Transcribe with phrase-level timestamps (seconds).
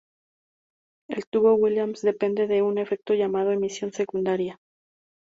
[1.09, 4.57] El tubo Williams depende de un efecto llamado emisión secundaria.